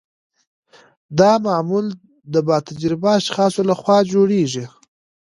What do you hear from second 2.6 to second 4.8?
تجربه اشخاصو لخوا جوړیږي.